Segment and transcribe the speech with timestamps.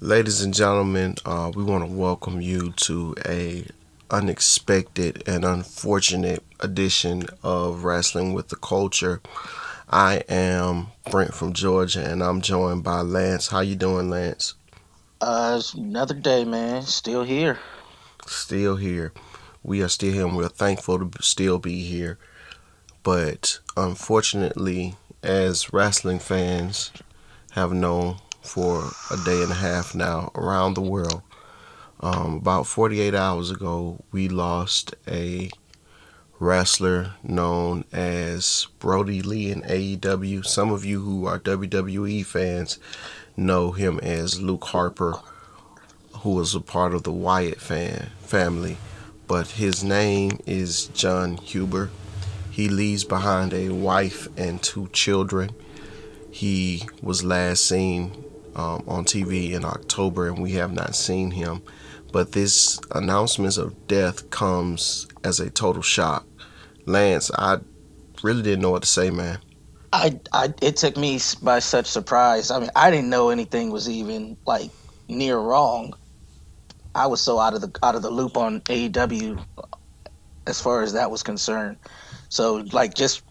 [0.00, 3.64] Ladies and gentlemen, uh, we want to welcome you to a
[4.10, 9.22] unexpected and unfortunate edition of Wrestling with the Culture.
[9.88, 13.48] I am Brent from Georgia, and I'm joined by Lance.
[13.48, 14.52] How you doing, Lance?
[15.22, 16.82] Uh, it's another day, man.
[16.82, 17.58] Still here.
[18.26, 19.14] Still here.
[19.62, 22.18] We are still here, and we're thankful to still be here.
[23.02, 26.92] But unfortunately, as wrestling fans
[27.52, 31.22] have known for a day and a half now around the world,
[32.00, 35.50] um, about 48 hours ago, we lost a
[36.38, 40.44] wrestler known as Brodie Lee in AEW.
[40.44, 42.78] Some of you who are WWE fans
[43.36, 45.14] know him as Luke Harper,
[46.18, 48.76] who was a part of the Wyatt fan family,
[49.26, 51.90] but his name is Jon Huber.
[52.50, 55.50] He leaves behind a wife and two children.
[56.30, 58.24] He was last seen
[58.56, 61.62] um, on TV in October, and we have not seen him.
[62.10, 66.26] But this announcement of death comes as a total shock.
[66.86, 67.58] Lance, I
[68.22, 69.38] really didn't know what to say, man.
[69.92, 72.50] I, I, it took me by such surprise.
[72.50, 74.70] I mean, I didn't know anything was even like
[75.08, 75.94] near wrong.
[76.94, 79.44] I was so out of the out of the loop on AEW
[80.46, 81.76] as far as that was concerned.
[82.30, 83.22] So like just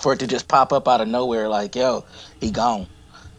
[0.00, 2.04] for it to just pop up out of nowhere, like yo,
[2.40, 2.88] he gone.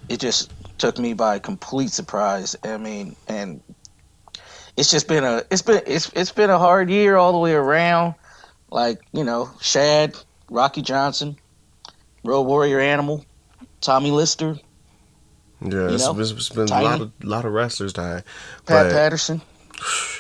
[0.10, 2.56] It just took me by complete surprise.
[2.64, 3.62] I mean, and
[4.78, 7.54] it's just been a it's been it's it's been a hard year all the way
[7.54, 8.16] around.
[8.70, 10.16] Like you know, Shad,
[10.50, 11.38] Rocky Johnson,
[12.24, 13.26] Road Warrior Animal,
[13.82, 14.58] Tommy Lister.
[15.62, 18.24] Yeah, it's, know, it's, been Tiny, a lot of lot of wrestlers dying.
[18.66, 19.42] Pat Patterson.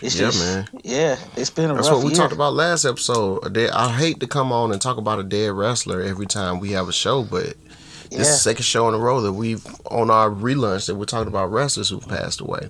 [0.02, 0.67] It's yeah, just, man.
[0.84, 2.17] Yeah, it's been a That's what we year.
[2.17, 3.58] talked about last episode.
[3.58, 6.90] I hate to come on and talk about a dead wrestler every time we have
[6.90, 7.56] a show, but
[8.14, 8.19] yeah.
[8.19, 11.06] this is the second show in a row that we've on our relaunch that we're
[11.06, 12.67] talking about wrestlers who passed away.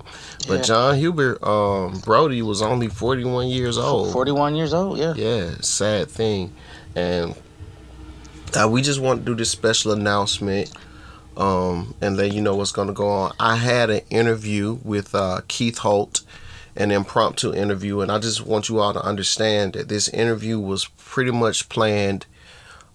[0.48, 0.62] But yeah.
[0.62, 4.12] Jon Huber, um, Brodie was only forty one years old.
[4.12, 5.14] Forty one years old, yeah.
[5.16, 6.54] Yeah, sad thing,
[6.96, 7.36] and
[8.54, 10.72] uh, we just want to do this special announcement
[11.38, 13.34] um, and let you know what's going to go on.
[13.40, 16.22] I had an interview with uh, Keith Holt
[16.76, 20.86] an impromptu interview, and I just want you all to understand that this interview was
[20.98, 22.26] pretty much planned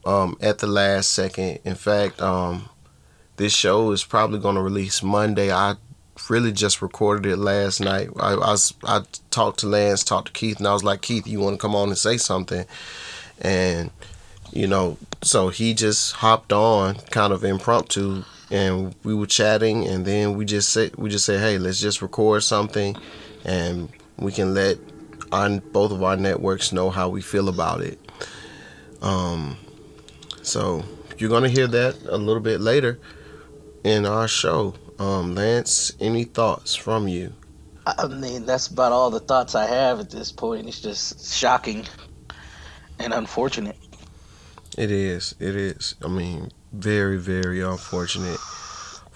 [0.05, 1.61] um, at the last second.
[1.65, 2.69] In fact, um,
[3.37, 5.53] this show is probably going to release Monday.
[5.53, 5.77] I
[6.29, 8.09] really just recorded it last night.
[8.19, 11.27] I, I, was, I talked to Lance, talked to Keith, and I was like, Keith,
[11.27, 12.65] you want to come on and say something?
[13.41, 13.91] And
[14.53, 20.07] you know, so he just hopped on, kind of impromptu, and we were chatting, and
[20.07, 22.97] then we just said, we just said, hey, let's just record something
[23.45, 23.89] and
[24.19, 24.79] we can let
[25.33, 27.99] on both of our networks know how we feel about it.
[29.03, 29.57] Um,
[30.43, 30.85] so
[31.19, 32.99] you're gonna hear that a little bit later
[33.85, 34.75] in our show.
[34.99, 37.33] Um, Lance, any thoughts from you?
[37.87, 40.69] I mean, that's about all the thoughts I have at this point.
[40.69, 41.87] It's just shocking
[42.99, 43.77] and unfortunate.
[44.77, 45.35] It is.
[45.39, 45.95] It is.
[46.05, 48.39] I mean, very, very unfortunate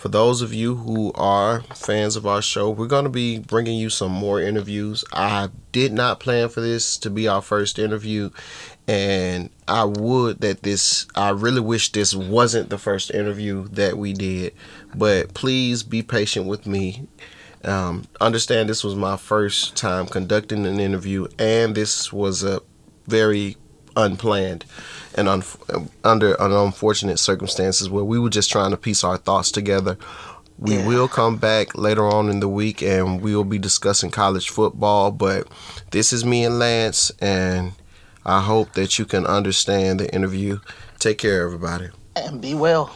[0.02, 3.78] for those of you who are fans of our show, we're going to be bringing
[3.78, 5.04] you some more interviews.
[5.12, 8.30] I did not plan for this to be our first interview,
[8.88, 14.12] and I would that this, I really wish this wasn't the first interview that we
[14.12, 14.54] did,
[14.92, 17.06] but please be patient with me.
[17.62, 22.60] Um, understand this was my first time conducting an interview, and this was a
[23.06, 23.56] very
[23.97, 24.64] unplanned
[25.14, 25.42] and un-
[26.04, 29.97] under an unfortunate circumstances where we were just trying to piece our thoughts together.
[30.58, 30.86] We yeah.
[30.86, 35.10] will come back later on in the week and we will be discussing college football.
[35.10, 35.48] But
[35.91, 37.72] this is me and Lance, and
[38.25, 40.60] I hope that you can understand the interview.
[40.98, 41.88] Take care, everybody.
[42.14, 42.94] And be well.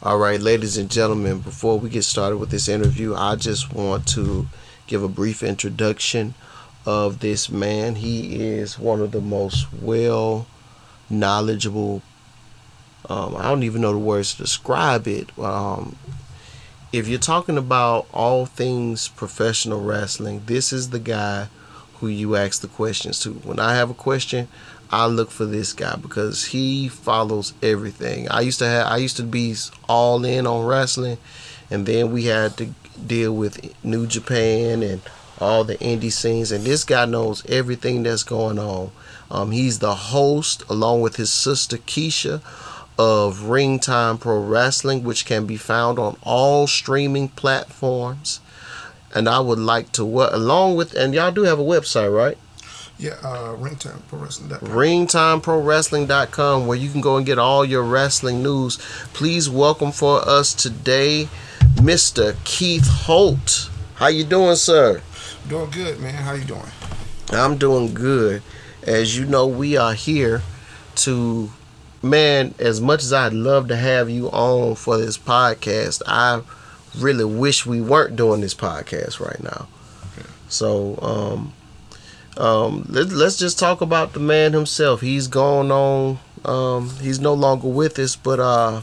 [0.00, 4.06] All right, ladies and gentlemen, before we get started with this interview, I just want
[4.08, 4.46] to
[4.88, 6.34] give a brief introduction
[6.84, 7.96] of this man.
[7.96, 10.46] He is one of the most well
[11.08, 12.02] knowledgeable.
[13.08, 15.38] Um, I don't even know the words to describe it.
[15.38, 15.96] Um,
[16.92, 21.48] if you're talking about all things professional wrestling, this is the guy
[22.00, 23.32] who you ask the questions to.
[23.32, 24.48] When I have a question,
[24.90, 28.28] I look for this guy because he follows everything.
[28.30, 29.54] I used to have I used to be
[29.88, 31.18] all in on wrestling
[31.70, 32.70] and then we had to
[33.06, 35.00] deal with New Japan and
[35.40, 38.90] all the indie scenes, and this guy knows everything that's going on.
[39.30, 42.40] Um, he's the host, along with his sister Keisha,
[42.98, 48.40] of Ring Time Pro Wrestling, which can be found on all streaming platforms.
[49.14, 52.36] And I would like to, what along with, and y'all do have a website, right?
[52.98, 54.68] Yeah, uh, ringtimeprowrestling.com.
[54.68, 58.78] ringtimeprowrestling.com where you can go and get all your wrestling news.
[59.12, 61.28] Please welcome for us today
[61.78, 62.36] Mr.
[62.44, 63.70] Keith Holt.
[63.94, 65.00] How you doing, sir?
[65.48, 66.14] Doing good, man.
[66.14, 66.62] How you doing?
[67.30, 68.42] I'm doing good.
[68.82, 70.42] As you know, we are here
[70.96, 71.50] to
[72.02, 76.42] man, as much as I'd love to have you on for this podcast, I
[76.96, 79.68] really wish we weren't doing this podcast right now.
[80.48, 81.52] So, um,
[82.42, 85.00] um, let, us just talk about the man himself.
[85.00, 86.18] He's gone on.
[86.44, 88.82] Um, he's no longer with us, but uh,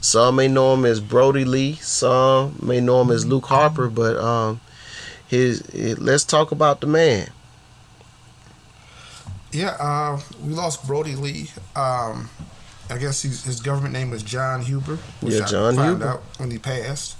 [0.00, 1.74] some may know him as Brodie Lee.
[1.74, 3.88] Some may know him as Luke Harper.
[3.88, 4.60] But um,
[5.28, 7.28] his, his let's talk about the man.
[9.52, 11.50] Yeah, uh, we lost Brodie Lee.
[11.74, 12.30] Um,
[12.88, 14.98] I guess his government name was Jon Huber.
[15.22, 16.06] yeah, Jon I Huber.
[16.06, 17.16] Out when he passed.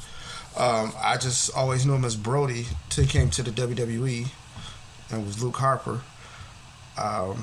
[0.56, 4.29] Um, I just always knew him as Brodie till he came to the WWE
[5.11, 6.00] and was Luke Harper.
[6.99, 7.43] Um,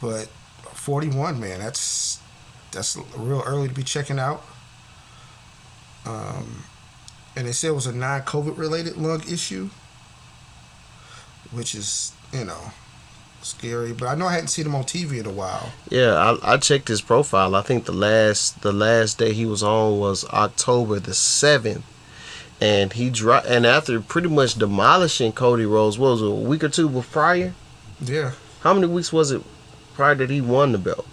[0.00, 0.26] but
[0.72, 2.20] 41, man, that's
[2.72, 4.44] that's real early to be checking out.
[6.06, 6.64] Um,
[7.36, 9.70] and they said it was a non-COVID related lung issue,
[11.50, 12.72] which is you know
[13.42, 13.92] scary.
[13.92, 15.72] But I know I hadn't seen him on TV in a while.
[15.88, 17.54] Yeah, I, I checked his profile.
[17.54, 21.84] I think the last the last day he was on was October the seventh,
[22.60, 23.46] and he dropped.
[23.46, 27.54] And after pretty much demolishing Cody Rhodes, what was it, a week or two prior?
[28.00, 28.32] Yeah.
[28.60, 29.42] How many weeks was it
[29.94, 31.06] prior that he won the belt?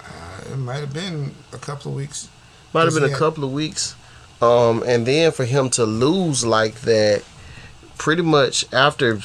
[0.00, 2.28] Uh, it might have been a couple of weeks.
[2.74, 3.94] Might have been a couple of weeks.
[4.42, 7.22] Um, and then for him to lose like that,
[7.96, 9.20] pretty much after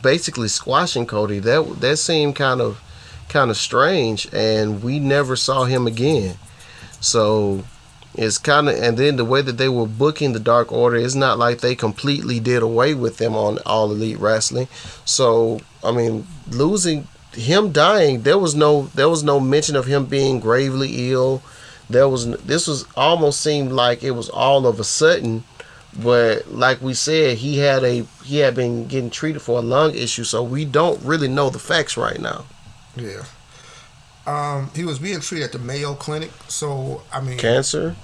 [0.00, 2.80] basically squashing Cody, that that seemed kind of
[3.28, 6.36] kind of strange, and we never saw him again.
[7.00, 7.64] So
[8.14, 11.16] it's kind of and then the way that they were booking the Dark Order, it's
[11.16, 14.68] not like they completely did away with them on All Elite Wrestling.
[15.04, 20.06] So I mean, losing him dying, there was no there was no mention of him
[20.06, 21.42] being gravely ill.
[21.90, 25.44] There was this was almost seemed like it was all of a sudden
[26.02, 29.94] but like we said, he had a he had been getting treated for a lung
[29.94, 32.44] issue, so we don't really know the facts right now.
[32.96, 33.24] Yeah.
[34.26, 37.94] Um, he was being treated at the Mayo Clinic, so I mean cancer.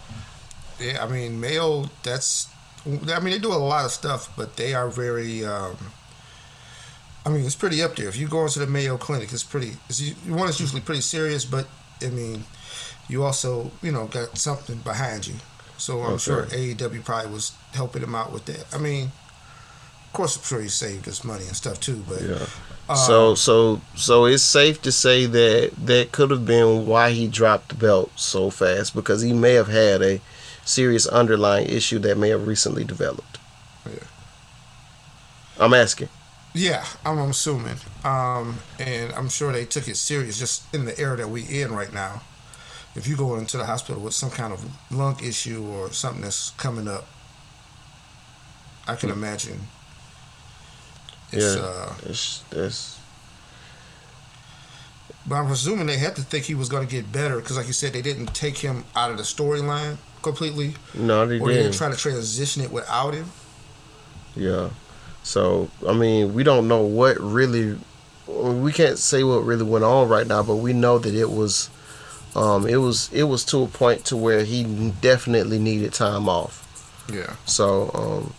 [0.78, 1.90] Yeah, I mean Mayo.
[2.02, 2.48] That's
[2.86, 5.44] I mean they do a lot of stuff, but they are very.
[5.44, 5.76] Um,
[7.26, 8.08] I mean it's pretty up there.
[8.08, 9.72] If you go into the Mayo Clinic, it's pretty.
[9.88, 11.66] It's, one is usually pretty serious, but
[12.02, 12.44] I mean
[13.08, 15.34] you also you know got something behind you.
[15.76, 16.18] So I'm okay.
[16.18, 18.66] sure AEW probably was helping him out with that.
[18.72, 19.10] I mean,
[20.06, 22.04] of course, I'm sure he saved his money and stuff too.
[22.08, 22.46] But yeah.
[22.88, 27.26] Uh, so so so it's safe to say that that could have been why he
[27.26, 30.20] dropped the belt so fast because he may have had a
[30.64, 33.38] serious underlying issue that may have recently developed.
[33.86, 34.04] Yeah.
[35.58, 36.08] I'm asking.
[36.52, 37.76] Yeah, I'm assuming.
[38.04, 41.72] Um, and I'm sure they took it serious just in the era that we in
[41.72, 42.22] right now
[42.94, 46.50] if you go into the hospital with some kind of lung issue or something that's
[46.50, 47.06] coming up,
[48.86, 49.60] I can imagine.
[51.32, 52.98] It's, yeah, uh, it's, it's
[55.26, 57.68] But I'm presuming they had to think he was going to get better because, like
[57.68, 60.74] you said, they didn't take him out of the storyline completely.
[60.94, 61.42] No, they or didn't.
[61.42, 63.30] Or they didn't try to transition it without him.
[64.34, 64.70] Yeah.
[65.22, 67.78] So I mean, we don't know what really.
[68.26, 71.68] We can't say what really went on right now, but we know that it was
[72.34, 74.64] um, it was it was to a point to where he
[75.00, 76.66] definitely needed time off.
[77.12, 77.34] Yeah.
[77.44, 78.34] So um,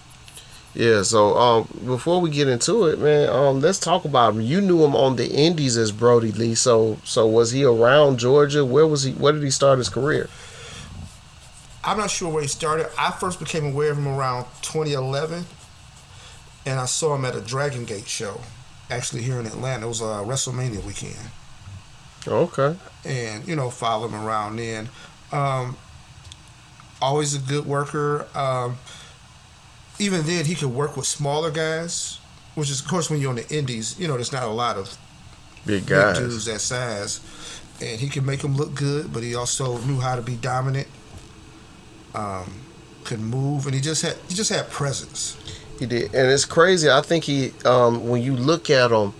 [0.73, 1.01] yeah.
[1.01, 4.41] So um, before we get into it, man, um, let's talk about him.
[4.41, 6.55] You knew him on the Indies as Brodie Lee.
[6.55, 8.63] So so was he around Georgia?
[8.63, 9.11] Where was he?
[9.13, 10.29] Where did he start his career?
[11.83, 12.87] I'm not sure where he started.
[12.97, 15.45] I first became aware of him around 2011,
[16.65, 18.41] and I saw him at a Dragon Gate show,
[18.89, 19.85] actually here in Atlanta.
[19.85, 21.15] It was a WrestleMania weekend.
[22.27, 22.75] Okay.
[23.05, 24.89] And you know, follow him around then.
[25.31, 25.77] Um,
[27.01, 28.27] always a good worker.
[28.35, 28.77] Um,
[29.99, 32.19] even then, he could work with smaller guys,
[32.55, 34.77] which is, of course, when you're on the indies, you know, there's not a lot
[34.77, 34.97] of
[35.65, 37.21] big guys, big dudes that size,
[37.81, 39.11] and he could make them look good.
[39.11, 40.87] But he also knew how to be dominant.
[42.13, 42.61] Um,
[43.03, 45.37] could move, and he just had he just had presence.
[45.81, 46.89] He did, and it's crazy.
[46.89, 49.13] I think he, um, when you look at him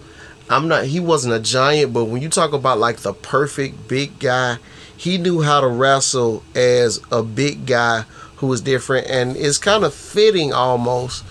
[0.52, 4.20] I'm not he wasn't a giant, but when you talk about like the perfect big
[4.20, 4.58] guy,
[4.98, 8.02] he knew how to wrestle as a big guy
[8.36, 11.24] who was different and it's kind of fitting almost.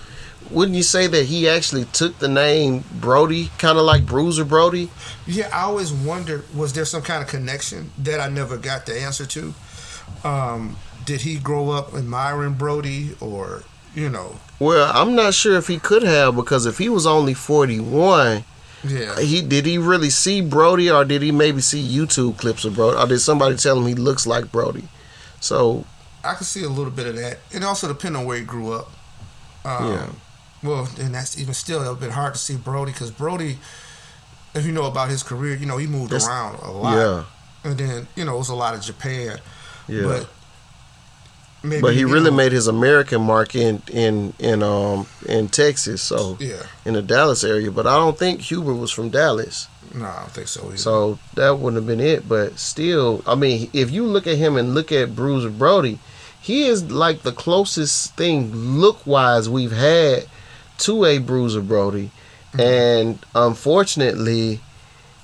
[0.49, 4.89] Wouldn't you say that he actually took the name Brody, kind of like Bruiser Brody?
[5.27, 8.99] Yeah, I always wondered was there some kind of connection that I never got the
[8.99, 9.53] answer to.
[10.23, 13.63] Um, did he grow up admiring Brody, or,
[13.95, 14.39] you know?
[14.59, 18.43] Well, I'm not sure if he could have because if he was only 41,
[18.83, 19.19] Yeah.
[19.19, 22.97] He did he really see Brody, or did he maybe see YouTube clips of Brody,
[22.97, 24.87] or did somebody tell him he looks like Brody?
[25.39, 25.85] So
[26.23, 27.39] I can see a little bit of that.
[27.51, 28.91] It also depends on where he grew up.
[29.65, 30.07] Um, Yeah.
[30.63, 33.57] Well, and that's even still a bit hard to see Brody because Brody,
[34.53, 36.95] if you know about his career, you know he moved around a lot.
[36.95, 37.23] yeah,
[37.63, 39.39] And then you know it was a lot of Japan.
[39.87, 40.03] yeah.
[40.03, 40.29] But
[41.63, 46.01] maybe But he really know, made his American mark in in in um in Texas,
[46.01, 46.63] so Yeah.
[46.85, 47.71] in the Dallas area.
[47.71, 50.77] But I don't think Huber was from Dallas, No, I don't think so either.
[50.77, 52.27] so that wouldn't have been it.
[52.27, 55.99] But still, I mean, if you look at him and look at Bruiser Brody,
[56.41, 60.25] he is like the closest thing look wise we've had
[60.79, 62.09] to a Bruiser Brody,
[62.57, 64.59] and unfortunately,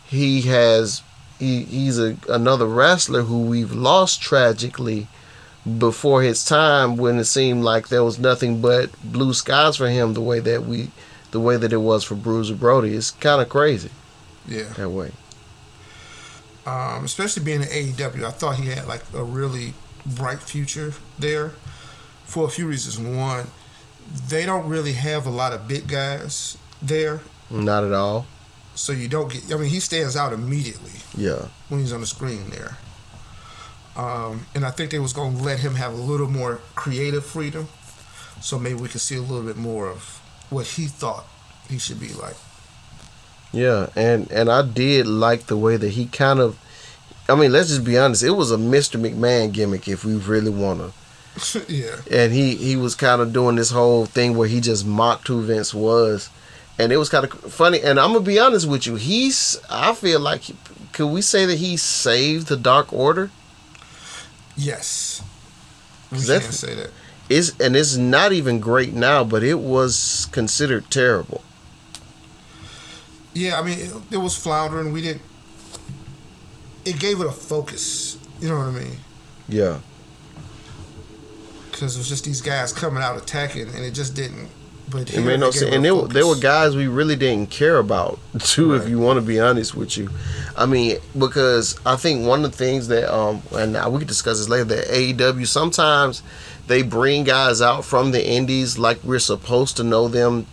[0.05, 1.01] he has
[1.39, 5.07] he he's a another wrestler who we've lost tragically
[5.79, 10.13] before his time when it seemed like there was nothing but blue skies for him
[10.13, 10.89] the way that we
[11.31, 12.93] the way that it was for Bruiser Brody.
[12.95, 13.89] It's kind of crazy
[14.47, 14.63] yeah.
[14.77, 15.11] that way.
[16.65, 19.73] um, especially being in AEW, I thought he had like a really
[20.05, 21.49] bright future there
[22.25, 22.97] for a few reasons.
[22.99, 23.47] One,
[24.29, 27.19] they don't really have a lot of big guys there,
[27.49, 28.25] Not at all.
[28.75, 29.51] so you don't get.
[29.53, 31.47] I mean, he stands out immediately Yeah.
[31.69, 32.77] when he's on the screen there.
[33.97, 37.25] Um, and I think they was going to let him have a little more creative
[37.25, 37.67] freedom,
[38.39, 41.25] so maybe we could see a little bit more of what he thought
[41.67, 42.35] he should be like.
[43.51, 46.59] Yeah, and and I did like the way that he kind of
[47.29, 48.99] I mean, let's just be honest, it was a Mr.
[48.99, 51.65] McMahon gimmick if we really want to.
[51.67, 55.27] yeah, and he he was kind of doing this whole thing where he just mocked
[55.27, 56.29] who Vince was,
[56.79, 57.79] and it was kind of funny.
[57.81, 60.41] And I'm gonna be honest with you, he's I feel like
[60.93, 63.29] could we say that he saved the Dark Order?
[64.57, 65.23] Yes,
[66.11, 66.91] we can say that.
[67.29, 71.43] Is and it's not even great now, but it was considered terrible.
[73.33, 74.91] Yeah, I mean, it, it was floundering.
[74.91, 75.21] We didn't.
[76.85, 78.17] It gave it a focus.
[78.39, 78.97] You know what I mean?
[79.49, 79.79] Yeah,
[81.71, 84.49] Because it was just these guys coming out attacking, and it just didn't.
[84.89, 85.75] But it made no they sense.
[85.75, 88.99] And a there, were- there were guys we really didn't care about too, if you
[88.99, 90.09] want to be honest with you.
[90.55, 94.07] I mean, because I think one of the things that um, and now we can
[94.07, 94.63] discuss this later.
[94.65, 96.23] That AEW sometimes
[96.67, 100.45] they bring guys out from the indies like we're supposed to know them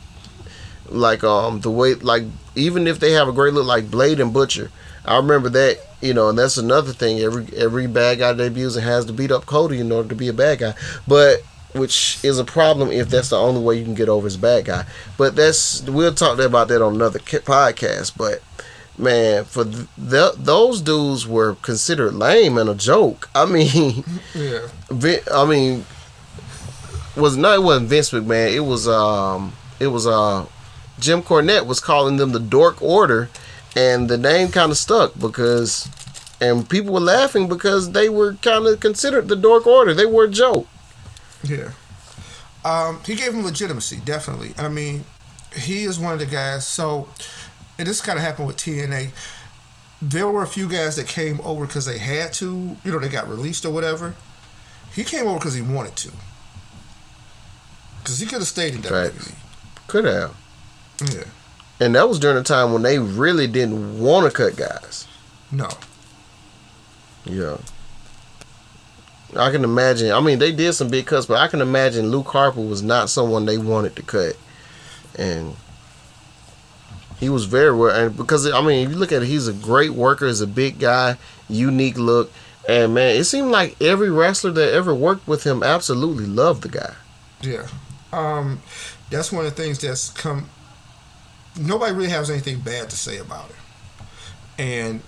[0.89, 2.25] like um the way like
[2.55, 4.71] even if they have a great look like Blade and Butcher.
[5.07, 7.19] I remember that, you know, and that's another thing.
[7.21, 10.29] Every every bad guy debuts and has to beat up Cody in order to be
[10.29, 10.75] a bad guy.
[11.07, 11.43] But
[11.75, 14.39] which is a problem if that's the only way you can get over as a
[14.39, 14.85] bad guy.
[15.19, 18.17] But that's we'll talk about that on another podcast.
[18.17, 18.43] But
[18.97, 23.29] man, for th- th- those dudes were considered lame and a joke.
[23.35, 24.05] I mean,
[24.35, 24.69] Yeah,
[25.33, 25.85] I mean,
[27.17, 28.53] was no, it wasn't Vince McMahon.
[28.53, 30.47] It was um, it was uh,
[31.01, 33.29] Jim Cornette was calling them the Dork Order,
[33.77, 35.89] and the name kind of stuck because,
[36.41, 39.93] and people were laughing because they were kind of considered the Dork Order.
[39.93, 40.69] They were a joke.
[41.45, 41.71] Yeah.
[42.65, 44.55] Um, he gave him legitimacy, definitely.
[44.57, 45.05] I mean,
[45.55, 46.67] he is one of the guys.
[46.67, 47.09] So,
[47.79, 49.11] and this kind of happened with TNA.
[50.01, 52.77] There were a few guys that came over because they had to.
[52.85, 54.15] You know, they got released or whatever.
[54.95, 56.13] He came over because he wanted to.
[58.03, 58.83] Because he could have stayed in.
[58.83, 59.35] WWE.
[59.87, 60.35] Could have,
[61.13, 61.25] Yeah.
[61.81, 65.07] and that was during a time when they really didn't want to cut guys.
[65.53, 65.69] No.
[67.25, 67.59] Yeah.
[69.37, 70.13] I can imagine.
[70.13, 73.11] I mean, they did some big cuts, but I can imagine Luke Harper was not
[73.11, 74.37] someone they wanted to cut,
[75.19, 75.57] and
[77.19, 77.95] he was very well.
[77.95, 80.27] And because I mean, if you look at it, he's a great worker.
[80.27, 81.17] He's a big guy,
[81.49, 82.33] unique look,
[82.69, 86.69] and man, it seemed like every wrestler that ever worked with him absolutely loved the
[86.69, 86.95] guy.
[87.43, 87.67] Yeah.
[88.13, 88.63] Um,
[89.11, 90.49] that's one of the things that's come.
[91.59, 93.57] Nobody really has anything bad to say about it.
[94.59, 95.03] And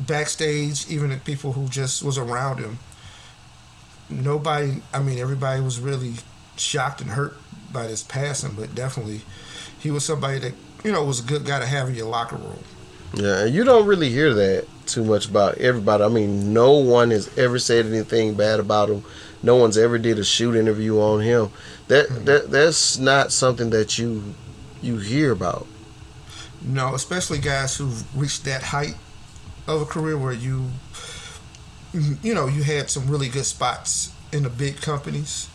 [0.00, 2.78] backstage, even the people who just was around him,
[4.12, 4.82] nobody.
[4.92, 6.14] I mean, everybody was really
[6.56, 7.36] shocked and hurt
[7.72, 9.22] by this passing, but definitely,
[9.78, 10.54] he was somebody that
[10.84, 12.62] you know was a good guy to have in your locker room.
[13.14, 16.02] Yeah, and you don't really hear that too much about everybody.
[16.02, 19.04] I mean, no one has ever said anything bad about him.
[19.42, 21.50] No one's ever did a shoot interview on him.
[21.88, 22.24] That hmm.
[22.24, 24.34] that that's not something that you
[24.80, 25.66] you hear about.
[26.64, 28.94] No, especially guys who've reached that height
[29.66, 30.66] of a career where you,
[31.92, 35.48] you know, you had some really good spots in the big companies.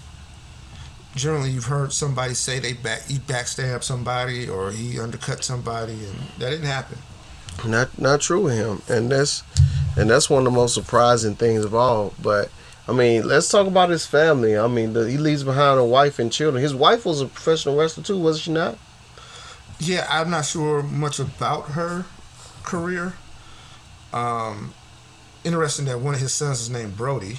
[1.15, 6.19] Generally, you've heard somebody say they back he backstabbed somebody or he undercut somebody, and
[6.37, 6.99] that didn't happen.
[7.65, 9.43] Not not true with him, and that's
[9.97, 12.13] and that's one of the most surprising things of all.
[12.21, 12.51] But
[12.87, 14.57] I mean, let's talk about his family.
[14.57, 16.61] I mean, the, he leaves behind a wife and children.
[16.61, 18.77] His wife was a professional wrestler too, wasn't she not?
[19.79, 22.05] Yeah, I'm not sure much about her
[22.63, 23.13] career.
[24.13, 24.73] Um,
[25.47, 27.37] interesting that one of his sons is named Brody.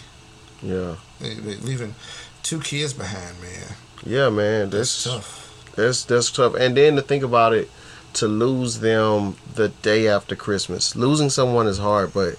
[0.62, 0.97] Yeah.
[1.21, 1.95] They, they leaving
[2.43, 3.75] two kids behind, man.
[4.05, 4.71] Yeah, man.
[4.71, 5.73] That's That's tough.
[5.77, 6.55] That's that's tough.
[6.55, 7.71] And then to think about it,
[8.15, 10.97] to lose them the day after Christmas.
[10.97, 12.37] Losing someone is hard, but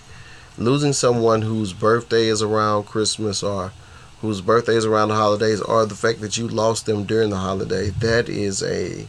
[0.57, 3.71] losing someone whose birthday is around Christmas or
[4.21, 7.37] whose birthday is around the holidays or the fact that you lost them during the
[7.37, 9.07] holiday, that is a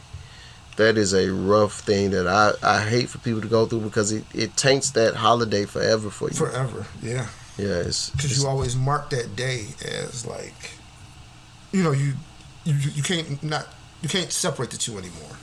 [0.81, 4.11] that is a rough thing that I, I hate for people to go through because
[4.11, 6.35] it, it taints that holiday forever for you.
[6.35, 7.27] Forever, yeah.
[7.57, 10.71] yeah, it's, Because you always mark that day as like,
[11.71, 12.13] you know, you
[12.63, 13.67] you you can't not
[14.01, 15.37] you can't separate the two anymore.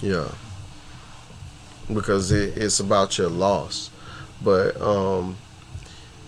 [0.00, 0.28] Yeah.
[1.92, 3.90] Because it, it's about your loss.
[4.42, 5.36] But um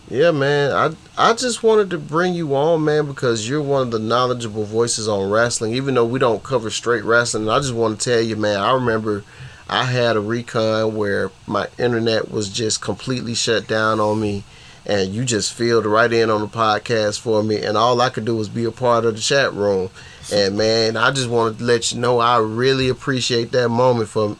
[0.08, 3.90] yeah, man, I I just wanted to bring you on, man, because you're one of
[3.90, 5.74] the knowledgeable voices on wrestling.
[5.74, 8.72] Even though we don't cover straight wrestling, I just want to tell you, man, I
[8.72, 9.24] remember
[9.68, 14.44] I had a recon where my internet was just completely shut down on me
[14.86, 18.26] and you just filled right in on the podcast for me and all I could
[18.26, 19.88] do was be a part of the chat room.
[20.32, 24.36] And man, I just wanted to let you know I really appreciate that moment for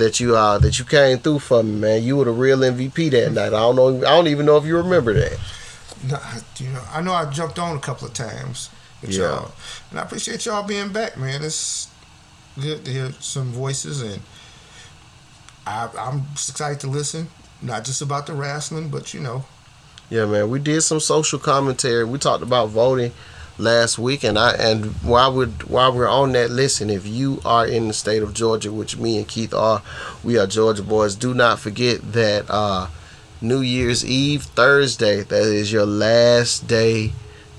[0.00, 2.02] that you uh that you came through for me, man.
[2.02, 3.48] You were the real MVP that night.
[3.48, 5.38] I don't know I don't even know if you remember that.
[6.08, 6.18] No,
[6.58, 8.70] you know, I know I jumped on a couple of times
[9.02, 9.18] with Yeah.
[9.28, 9.52] y'all,
[9.90, 11.42] and I appreciate y'all being back, man.
[11.42, 11.88] It's
[12.60, 14.20] good to hear some voices, and
[15.66, 17.28] I, I'm excited to listen.
[17.62, 19.44] Not just about the wrestling, but you know,
[20.08, 20.48] Yeah, man.
[20.48, 22.04] We did some social commentary.
[22.04, 23.12] We talked about voting
[23.60, 26.90] last week, and I and while we're while we're on that, listen.
[26.90, 29.82] If you are in the state of Georgia, which me and Keith are,
[30.24, 31.14] we are Georgia boys.
[31.14, 32.88] Do not forget that uh,
[33.40, 37.12] New Year's Eve, Thursday, that is your last day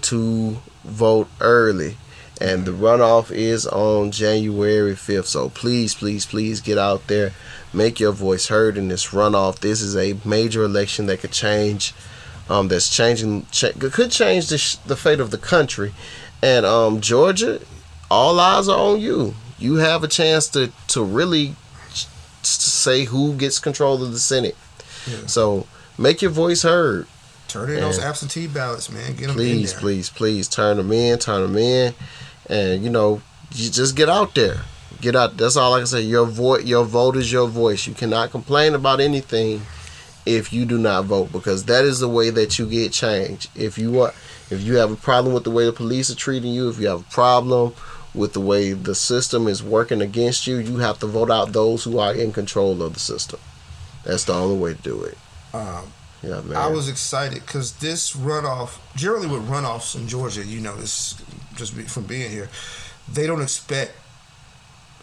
[0.03, 1.98] to vote early.
[2.39, 5.25] And the runoff is on January 5th.
[5.25, 7.34] So please, please, please get out there.
[7.72, 9.60] Make your voice heard in this runoff.
[9.60, 11.93] This is a major election that could change
[12.51, 15.93] um, that's changing ch- could change the, sh- the fate of the country.
[16.43, 17.61] And um, Georgia,
[18.09, 19.33] all eyes are on you.
[19.57, 21.55] You have a chance to to really
[21.94, 22.07] ch-
[22.44, 24.55] say who gets control of the Senate.
[25.07, 25.25] Yeah.
[25.27, 25.66] So
[25.98, 27.07] make your voice heard.
[27.48, 29.11] turn in those absentee ballots, man.
[29.16, 29.81] Get them in Please, there.
[29.81, 31.94] please, please turn them in, turn them in,
[32.50, 33.22] and you know,
[33.53, 34.61] you just get out there.
[35.00, 35.37] Get out.
[35.37, 36.01] That's all I can say.
[36.01, 37.87] Your vote, your vote is your voice.
[37.87, 39.61] You cannot complain about anything
[40.25, 43.48] if you do not vote because that is the way that you get change.
[43.55, 44.14] If you are,
[44.50, 46.88] if you have a problem with the way the police are treating you, if you
[46.88, 47.74] have a problem
[48.14, 51.84] with the way the system is working against you, you have to vote out those
[51.84, 53.40] who are in control of the system.
[54.03, 55.18] That's the only way to do it.
[55.53, 55.92] Um,
[56.24, 56.55] Yeah, man.
[56.55, 61.16] I was excited because this runoff, generally with runoffs in Georgia, you know this
[61.55, 62.50] just from being here,
[63.12, 63.94] they don't expect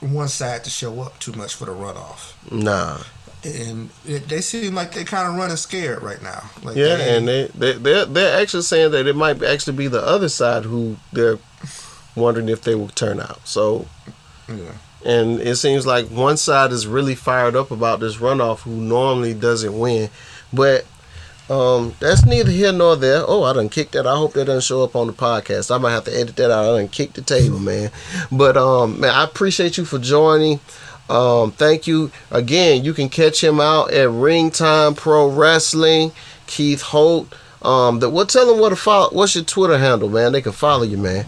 [0.01, 2.99] one side to show up too much for the runoff, nah.
[3.45, 6.43] And they seem like they kind of running scared right now.
[6.63, 9.87] Like Yeah, they- and they they they're, they're actually saying that it might actually be
[9.89, 11.39] the other side who they're
[12.17, 13.41] wondering if they will turn out.
[13.47, 13.87] So,
[14.49, 14.73] yeah.
[15.05, 19.35] and it seems like one side is really fired up about this runoff, who normally
[19.35, 20.11] doesn't win,
[20.53, 20.85] but.
[21.51, 23.25] Um, that's neither here nor there.
[23.27, 24.07] Oh, I done kicked that.
[24.07, 25.75] I hope that doesn't show up on the podcast.
[25.75, 26.75] I might have to edit that out.
[26.75, 27.91] I done kicked the table, man.
[28.31, 30.61] But um, man, I appreciate you for joining.
[31.09, 32.85] Um, thank you again.
[32.85, 36.13] You can catch him out at Ring Time Pro Wrestling.
[36.47, 37.35] Keith Holt.
[37.63, 38.29] Um, that what?
[38.29, 39.11] Tell them what to follow.
[39.11, 40.33] What's your Twitter handle, man?
[40.33, 41.27] They can follow you, man.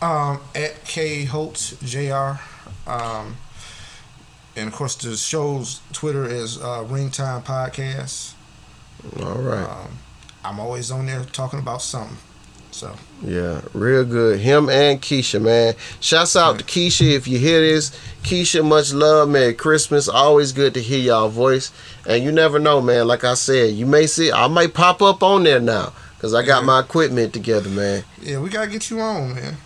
[0.00, 2.40] Um, at K Holt Jr.
[2.86, 3.36] Um,
[4.56, 8.34] and of course the show's Twitter is uh, Ring Time Podcast.
[9.20, 9.64] All right.
[9.64, 9.98] Um,
[10.44, 12.16] I'm always on there talking about something.
[12.72, 14.40] So Yeah, real good.
[14.40, 15.74] Him and Keisha, man.
[16.00, 17.90] Shouts out to Keisha if you hear this.
[18.22, 19.28] Keisha, much love.
[19.28, 20.08] Merry Christmas.
[20.08, 21.70] Always good to hear y'all voice.
[22.06, 23.06] And you never know, man.
[23.06, 26.42] Like I said, you may see, I might pop up on there now because I
[26.44, 26.66] got Yeah.
[26.66, 28.04] my equipment together, man.
[28.20, 29.56] yeah, we gotta get you on, man.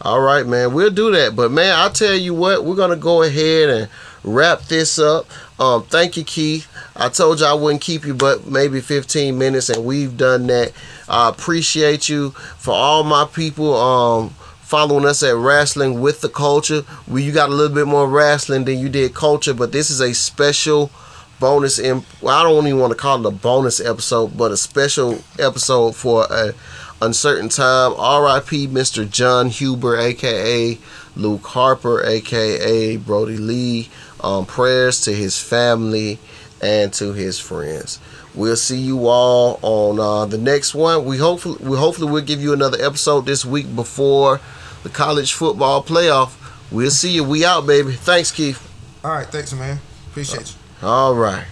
[0.00, 0.72] All right, man.
[0.72, 1.36] We'll do that.
[1.36, 3.88] But man, I'll tell you what, we're gonna go ahead and
[4.24, 5.26] wrap this up.
[5.62, 6.66] Um, thank you, Keith.
[6.96, 10.72] I told you I wouldn't keep you but maybe 15 minutes, and we've done that.
[11.08, 14.30] I appreciate you for all my people um
[14.62, 16.82] following us at Wrestling with the Culture.
[17.06, 20.00] We you got a little bit more wrestling than you did culture, but this is
[20.00, 20.90] a special
[21.38, 24.56] bonus in well, I don't even want to call it a bonus episode, but a
[24.56, 26.54] special episode for a
[27.00, 27.94] uncertain time.
[27.96, 28.66] R.I.P.
[28.66, 29.08] Mr.
[29.08, 30.76] Jon Huber, aka
[31.14, 33.90] Luke Harper, aka Brodie Lee.
[34.22, 36.18] Um, prayers to his family
[36.60, 37.98] and to his friends.
[38.34, 41.04] We'll see you all on uh, the next one.
[41.04, 44.40] We hopefully we hopefully we'll give you another episode this week before
[44.84, 46.34] the college football playoff.
[46.70, 47.24] We'll see you.
[47.24, 47.92] We out, baby.
[47.92, 48.66] Thanks, Keith.
[49.04, 49.78] All right, thanks, man.
[50.10, 50.86] Appreciate you.
[50.88, 51.44] All right.